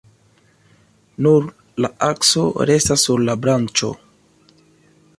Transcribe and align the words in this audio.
Nur 1.25 1.45
la 1.85 1.91
akso 2.07 2.47
restas 2.71 3.07
sur 3.09 3.23
la 3.29 3.39
branĉo. 3.45 3.95